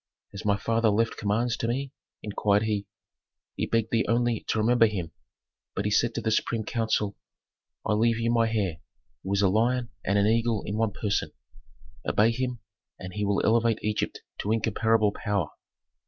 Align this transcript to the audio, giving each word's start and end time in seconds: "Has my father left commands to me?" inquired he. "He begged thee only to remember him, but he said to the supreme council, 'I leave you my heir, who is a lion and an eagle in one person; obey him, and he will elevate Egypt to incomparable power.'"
"Has 0.31 0.43
my 0.43 0.57
father 0.57 0.89
left 0.89 1.15
commands 1.15 1.55
to 1.57 1.67
me?" 1.67 1.91
inquired 2.23 2.63
he. 2.63 2.87
"He 3.55 3.67
begged 3.67 3.91
thee 3.91 4.03
only 4.09 4.39
to 4.47 4.57
remember 4.57 4.87
him, 4.87 5.11
but 5.75 5.85
he 5.85 5.91
said 5.91 6.15
to 6.15 6.21
the 6.21 6.31
supreme 6.31 6.63
council, 6.63 7.15
'I 7.85 7.93
leave 7.93 8.17
you 8.17 8.31
my 8.31 8.51
heir, 8.51 8.77
who 9.21 9.31
is 9.33 9.43
a 9.43 9.47
lion 9.47 9.91
and 10.03 10.17
an 10.17 10.25
eagle 10.25 10.63
in 10.65 10.75
one 10.75 10.91
person; 10.99 11.33
obey 12.03 12.31
him, 12.31 12.61
and 12.97 13.13
he 13.13 13.23
will 13.23 13.45
elevate 13.45 13.77
Egypt 13.83 14.21
to 14.39 14.51
incomparable 14.51 15.11
power.'" 15.11 15.51